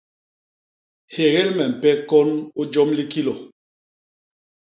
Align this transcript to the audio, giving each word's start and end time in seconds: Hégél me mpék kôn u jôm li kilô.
Hégél 1.13 1.49
me 1.57 1.63
mpék 1.73 1.99
kôn 2.09 2.29
u 2.59 2.61
jôm 2.73 2.89
li 2.97 3.03
kilô. 3.11 3.33